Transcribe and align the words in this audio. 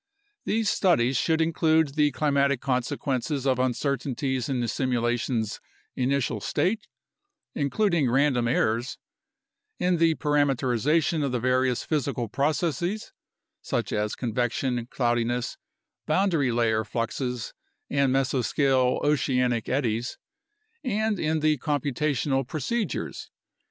These 0.45 0.67
studies 0.71 1.15
should 1.15 1.41
include 1.41 1.89
the 1.89 2.09
climatic 2.09 2.59
consequences 2.59 3.45
of 3.45 3.59
uncertainties 3.59 4.49
in 4.49 4.59
the 4.59 4.67
simulations' 4.67 5.59
initial 5.95 6.41
state 6.41 6.87
(including 7.53 8.09
random 8.09 8.47
errors), 8.47 8.97
in 9.77 9.97
the 9.97 10.15
parameterization 10.15 11.23
of 11.23 11.31
the 11.31 11.39
various 11.39 11.83
physical 11.83 12.27
processes 12.27 13.13
(such 13.61 13.93
as 13.93 14.15
convection, 14.15 14.87
cloudiness, 14.87 15.57
boundary 16.07 16.51
layer 16.51 16.83
fluxes, 16.83 17.53
and 17.87 18.11
mesoscale 18.11 18.99
oceanic 19.05 19.69
eddies), 19.69 20.17
and 20.83 21.19
in 21.19 21.41
the 21.41 21.59
computational 21.59 22.41
procedures. 22.47 23.29